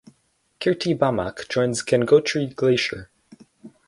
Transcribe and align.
Kirti 0.59 0.95
Bamak 0.95 1.45
joins 1.47 1.83
Gangotri 1.85 2.55
glacier. 2.55 3.11